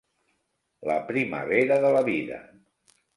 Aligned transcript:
La 0.91 0.95
primavera 1.11 1.77
de 1.83 1.91
la 1.97 2.01
vida. 2.09 2.41